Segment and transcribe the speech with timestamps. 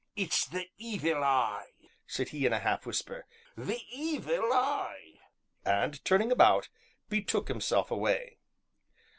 [0.15, 1.75] "It's the 'Evil Eye,'"
[2.07, 5.19] said he in a half whisper, "the 'Evil Eye'!"
[5.63, 6.69] and, turning about,
[7.07, 8.39] betook himself away.